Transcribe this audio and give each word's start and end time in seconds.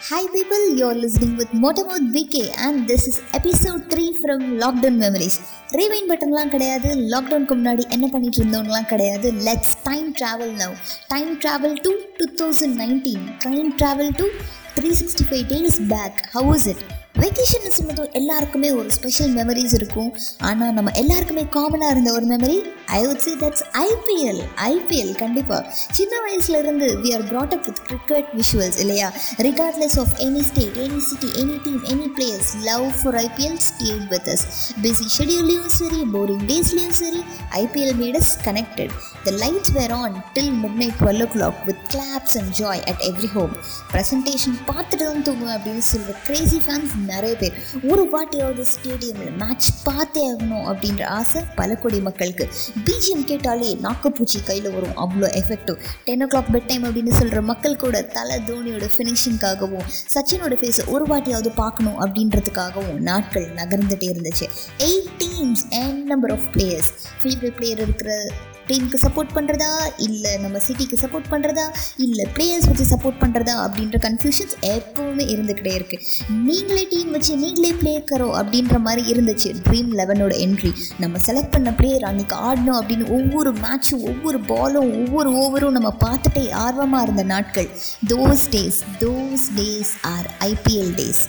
Hi 0.00 0.28
people 0.34 0.64
you're 0.78 0.98
listening 0.98 1.34
with 1.34 1.54
மோட்டமோத் 1.62 2.06
VK 2.12 2.42
and 2.58 2.78
this 2.90 3.06
is 3.08 3.18
episode 3.32 3.82
three 3.88 4.04
from 4.10 4.44
lockdown 4.58 4.98
memories 5.00 5.36
rewind 5.72 6.08
பட்டன்லாம் 6.08 6.48
கிடையாது 6.48 6.88
லாக்டவுனுக்கு 7.08 7.54
முன்னாடி 7.54 7.84
என்ன 7.90 8.06
பண்ணிட்டு 8.08 8.38
இருந்தோம்லாம் 8.40 8.86
கிடையாது. 8.86 9.30
Let's 9.44 9.74
time 9.84 10.14
travel 10.14 10.54
now 10.54 10.74
time 11.08 11.40
travel 11.42 11.76
to 11.80 11.92
two 12.18 12.26
thousand 12.40 12.76
nineteen 12.76 13.26
time 13.44 13.70
travel 13.78 14.12
to 14.12 14.26
three 14.74 14.90
sixty 14.94 15.24
five 15.24 15.44
days 15.44 15.80
back 15.88 16.20
how 16.32 16.54
is 16.54 16.66
it 16.66 16.82
vacation 17.14 17.74
சொன்னது 17.76 18.02
எல்லாருக்குமே 18.12 18.68
ஒரு 18.72 18.90
ஸ்பெஷல் 18.90 19.32
மெமரிஸ் 19.36 19.74
இருக்கும். 19.74 20.10
ஆனால் 20.38 20.72
நம்ம 20.72 20.90
எல்லாருக்குமே 20.90 21.44
காமனாக 21.56 21.90
இருந்த 21.90 22.12
ஒரு 22.12 22.26
memory 22.26 22.58
I 22.86 23.00
would 23.06 23.22
say 23.24 23.32
that's 23.40 23.64
IPL 23.82 24.40
IPL 24.56 25.10
கண்டிப்பாக 25.16 25.62
சின்ன 25.90 26.12
வயசுலேருந்து 26.26 26.86
we 27.02 27.10
are 27.16 27.24
brought 27.28 27.54
up 27.56 27.66
with 27.66 27.82
cricket 27.88 28.28
visuals 28.40 28.78
இல்லையா? 28.78 29.08
Regardless 29.48 29.98
of 29.98 30.14
any 30.26 30.42
state 30.42 30.78
any 30.84 31.00
city 31.08 31.28
any 31.42 31.56
team 31.66 31.82
any 31.94 32.08
players 32.16 32.50
love 32.70 32.86
for 33.00 33.18
IPL 33.24 33.60
stayed 33.68 34.06
with 34.14 34.28
us 34.28 34.44
busy 34.82 35.08
ஷெடியூல்லையும் 35.18 35.70
சரி 35.78 36.00
boring 36.14 36.44
டேஸ்லேயும் 36.52 36.96
சரி 37.02 37.22
IPL 37.62 37.94
made 38.02 38.18
us 38.22 38.32
connected 38.48 38.94
the 39.26 39.36
lights 39.42 39.74
were 39.78 39.94
on 40.00 40.16
till 40.38 40.52
midnight 40.82 40.98
twelve 41.02 41.22
o'clock 41.36 41.60
with 41.70 41.84
claps 41.94 42.36
and 42.42 42.52
joy 42.62 42.82
at 42.92 43.04
every 43.10 43.30
home 43.36 43.54
presentation 43.92 44.58
பார்த்துட்டு 44.70 45.04
தான் 45.04 45.24
தூங்குவேன் 45.28 45.56
அப்படின்னு 45.58 45.84
சொல்கிற 45.92 46.16
Crazy 46.28 46.60
fans 46.66 46.96
நிறைய 47.06 47.36
பேர். 47.36 47.52
ஒரு 47.82 48.08
வாட்டியாவது 48.12 48.64
ஸ்டேடியமில் 48.72 49.46
மேட்ச் 49.46 49.68
பார்த்தே 49.84 50.32
ஆகணும் 50.32 50.66
அப்படின்ற 50.70 51.04
ஆசை 51.04 51.42
பல 51.54 51.74
கோடி 51.74 52.00
மக்களுக்கு. 52.00 52.48
பிஜிஎம் 52.84 53.24
கேட்டாலே 53.24 53.78
நாக்குப்பூச்சி 53.82 54.44
கையில் 54.44 54.72
வரும். 54.72 54.96
அவ்வளோ 54.96 55.26
effective 55.26 55.76
ten 56.04 56.24
o'clock 56.26 56.44
bed 56.52 56.66
time 56.66 56.84
அப்படின்னு 56.84 57.12
சொல்கிற 57.12 57.40
மக்கள் 57.40 57.76
கூட 57.76 58.02
தலை 58.02 58.40
தோனியோட 58.46 58.88
ஃபினிஷிங்காகவும் 58.96 59.86
சச்சினோட 60.14 60.54
ஃபேஸை 60.54 60.86
ஒரு 60.86 61.04
வாட்டியாவது 61.04 61.48
பார்க்கணும் 61.54 62.00
அப்படின்றதுக்காகவும் 62.00 62.98
நாட்கள் 62.98 63.48
நகர்ந்துகிட்டே 63.54 64.08
இருந்துச்சு. 64.12 64.48
Eight 64.78 65.10
teams 65.18 65.82
and 65.82 66.06
number 66.06 66.30
of 66.30 66.48
players 66.52 66.92
favourite 67.22 67.56
player 67.56 67.78
இருக்கிற 67.78 68.30
டீமுக்கு 68.70 69.00
சப்போர்ட் 69.06 69.34
பண்ணுறதா 69.36 69.70
இல்லை 69.98 70.32
நம்ம 70.38 70.58
சிட்டிக்கு 70.66 70.96
சப்போர்ட் 71.02 71.30
பண்ணுறதா 71.30 71.66
இல்லை 72.06 72.26
பிளேயர்ஸ் 72.34 72.68
வச்சு 72.70 72.86
சப்போர்ட் 72.92 73.20
பண்ணுறதா 73.22 73.56
அப்படின்ற 73.66 73.98
கன்ஃபியூஷன்ஸ் 74.06 74.56
எப்போவுமே 74.72 75.24
இருந்துக்கிட்டே 75.34 75.72
இருக்குது 75.78 76.04
நீங்களே 76.48 76.84
டீம் 76.92 77.10
வச்சு 77.10 77.36
நீங்களே 77.36 77.72
ப்ளே 77.72 77.94
கரோ 78.10 78.28
அப்படின்ற 78.40 78.78
மாதிரி 78.78 79.02
இருந்துச்சு. 79.12 79.50
ட்ரீம் 79.66 79.90
லெவனோட 80.00 80.32
என்ட்ரி 80.46 80.72
நம்ம 80.98 81.18
செலக்ட் 81.26 81.52
பண்ண 81.52 81.70
பிளேயர் 81.72 82.06
அன்றைக்கி 82.10 82.36
ஆடணும் 82.48 82.78
அப்படின்னு 82.80 83.06
ஒவ்வொரு 83.18 83.52
மேட்சும் 83.64 84.06
ஒவ்வொரு 84.10 84.40
பாலும் 84.40 84.90
ஒவ்வொரு 85.00 85.30
ஓவரும் 85.42 85.76
நம்ம 85.78 85.92
பார்த்துட்டே 86.04 86.44
ஆர்வமாக 86.64 87.02
இருந்த 87.02 87.22
நாட்கள். 87.34 87.68
Those 88.08 88.46
days 88.54 88.80
those 89.04 89.46
days 89.58 89.92
are 90.14 90.28
IPL 90.48 90.92
days 90.94 91.22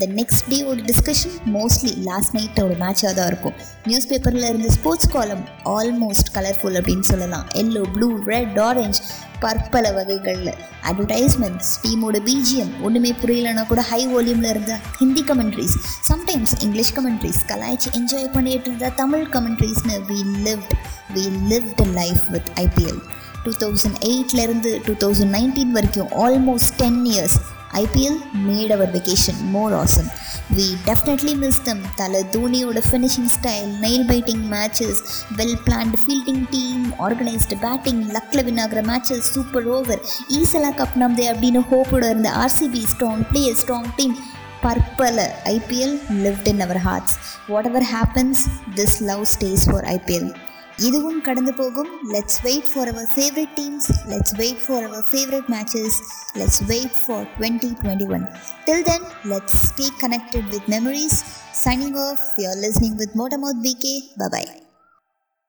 the 0.00 0.06
next 0.18 0.48
day 0.48 0.58
ஒரு 0.70 0.80
டிஸ்கஷன் 0.88 1.36
மோஸ்ட்லி 1.54 1.92
லாஸ்ட் 2.08 2.34
நைட்டோட 2.36 2.74
மேட்சாக 2.82 3.12
தான் 3.14 3.28
இருக்கும். 3.30 3.54
நியூஸ் 3.84 4.08
பேப்பரில் 4.10 4.48
இருந்த 4.48 4.68
ஸ்போர்ட்ஸ் 4.76 5.08
காலம் 5.14 5.44
ஆல்மோஸ்ட் 5.76 6.30
கலர்ஃபுல் 6.36 6.76
அப்படின்னு 6.80 7.06
சொல்லலாம். 7.12 7.46
எல்லோ 7.62 7.82
ப்ளூ 7.94 8.08
ரெட் 8.32 8.58
ஆரஞ்ச் 8.68 9.00
பற்பல 9.44 9.90
வகைகளில். 9.98 10.54
அட்வர்டைஸ்மெண்ட்ஸ் 10.90 11.70
டீமோட 11.82 12.16
பிஜிஎம் 12.28 12.72
ஒன்றுமே 12.86 13.12
புரியலன்னா 13.22 13.64
கூட 13.66 13.82
ஹை 13.90 14.00
வால்யூமில் 14.14 14.50
இருந்த 14.54 14.74
Hindi 15.00 15.24
commentaries 15.30 15.76
sometimes 16.10 16.54
English 16.66 16.94
commentaries 16.98 17.40
கலாய்ச்சி 17.52 17.90
enjoy 18.00 18.30
பண்ணிட்டு 18.36 18.68
இருந்த 18.70 18.88
Tamil 19.02 19.26
கமெண்ட்ரிஸ்னு 19.36 19.98
we 20.10 20.18
lived 20.46 20.74
we 21.16 21.26
lived 21.52 21.84
life 22.00 22.24
with 22.34 22.50
IPL 22.66 23.00
two 23.44 23.52
thousand 23.64 23.98
எயிட்லேருந்து 24.10 24.72
two 24.88 24.94
thousand 25.04 25.34
nineteen 25.38 25.72
வரைக்கும் 25.78 26.10
almost 26.24 26.74
ten 26.76 27.00
years 27.12 27.38
IPL 27.78 28.18
made 28.46 28.72
our 28.72 28.90
vacation 28.90 29.40
more 29.50 29.74
awesome 29.74 30.08
we 30.50 30.66
definitely 30.86 31.34
miss 31.34 31.60
them 31.62 31.82
Thala 31.96 32.22
தோனியோட 32.32 32.80
finishing 32.88 33.30
style 33.34 33.68
nail 33.80 34.06
biting 34.06 34.44
matches 34.48 35.00
well 35.36 35.58
planned 35.66 36.00
fielding 36.02 36.44
team 36.50 36.86
organised 36.98 37.58
batting 37.60 38.02
லக்கில் 38.08 38.44
win 38.44 38.58
ஆகிற 38.58 38.82
matches 38.82 39.30
super 39.34 39.68
over 39.68 40.02
ஈசலா 40.40 40.72
cup 40.76 40.98
நம்தே 40.98 41.26
அப்படின்னு 41.32 41.62
ஹோப்போட 41.70 42.04
இருந்த 42.06 42.32
RCB 42.38 42.82
strong 42.92 43.24
player 43.30 43.58
strong 43.62 43.90
team 43.96 44.16
பற்பல 44.62 45.18
IPL 45.54 45.96
lived 46.24 46.48
in 46.48 46.60
our 46.60 46.82
hearts 46.86 47.16
whatever 47.66 47.88
happens 47.92 48.42
this 48.74 48.98
love 49.02 49.24
stays 49.26 49.66
for 49.70 49.86
IPL 49.88 50.30
இதுவும் 50.78 51.20
கடந்து 51.20 51.52
போகும். 51.52 51.90
Let's 52.12 52.38
wait 52.42 52.68
for 52.72 52.88
our 52.88 53.08
favourite 53.14 53.54
teams 53.56 53.88
let's 54.06 54.34
wait 54.34 54.62
for 54.66 54.84
our 54.84 55.04
favourite 55.10 55.48
matches 55.48 55.96
let's 56.36 56.62
wait 56.64 56.96
for 57.02 57.26
twenty 57.36 57.70
twenty 57.82 58.08
one 58.08 58.24
till 58.66 58.82
then 58.82 59.06
let's 59.24 59.58
stay 59.66 59.88
connected 60.04 60.48
with 60.54 60.68
memories 60.68 61.18
signing 61.64 61.98
off 62.06 62.24
you're 62.38 62.58
listening 62.58 62.96
with 62.96 63.16
motormouth 63.16 63.62
PK 63.62 63.94
bye bye 64.22 64.48